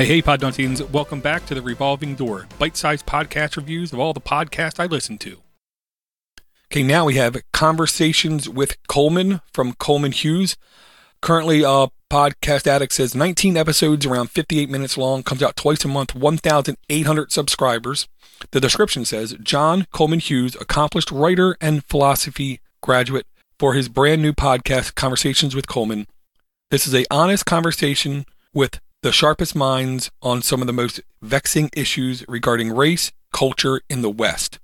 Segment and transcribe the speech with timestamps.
[0.00, 0.80] Hey, hey, Podnutsians.
[0.92, 4.86] Welcome back to the Revolving Door, bite sized podcast reviews of all the podcasts I
[4.86, 5.42] listen to.
[6.72, 10.56] Okay, now we have Conversations with Coleman from Coleman Hughes.
[11.20, 15.88] Currently, uh, Podcast Addict says 19 episodes, around 58 minutes long, comes out twice a
[15.88, 18.08] month, 1,800 subscribers.
[18.52, 23.26] The description says John Coleman Hughes, accomplished writer and philosophy graduate,
[23.58, 26.06] for his brand new podcast, Conversations with Coleman.
[26.70, 28.24] This is a honest conversation
[28.54, 34.02] with the sharpest minds on some of the most vexing issues regarding race, culture in
[34.02, 34.58] the West.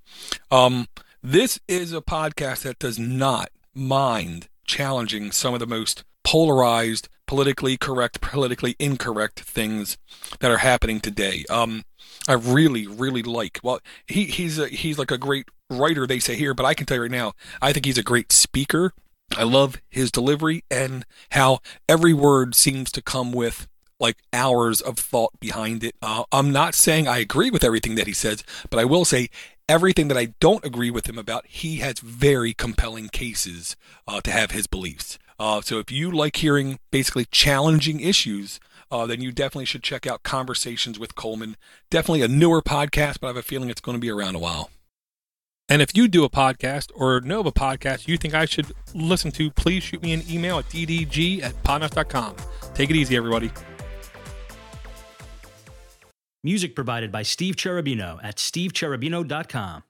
[0.50, 0.88] Um,
[1.22, 7.76] this is a podcast that does not mind challenging some of the most polarized, politically
[7.76, 9.96] correct, politically incorrect things
[10.40, 11.44] that are happening today.
[11.48, 11.84] Um,
[12.28, 13.58] I really, really like.
[13.62, 16.84] Well, he he's a, he's like a great writer, they say here, but I can
[16.86, 17.32] tell you right now,
[17.62, 18.92] I think he's a great speaker.
[19.36, 23.66] I love his delivery and how every word seems to come with
[23.98, 25.94] like hours of thought behind it.
[26.02, 29.28] Uh, I'm not saying I agree with everything that he says, but I will say
[29.68, 34.30] everything that I don't agree with him about, he has very compelling cases uh, to
[34.30, 35.18] have his beliefs.
[35.38, 40.06] Uh, so if you like hearing basically challenging issues, uh, then you definitely should check
[40.06, 41.56] out Conversations with Coleman.
[41.90, 44.38] Definitely a newer podcast, but I have a feeling it's going to be around a
[44.38, 44.70] while.
[45.68, 48.72] And if you do a podcast or know of a podcast you think I should
[48.94, 52.36] listen to, please shoot me an email at ddg at podnutz.com.
[52.74, 53.50] Take it easy, everybody.
[56.46, 59.82] Music provided by Steve Cherubino at stevecherubino.com.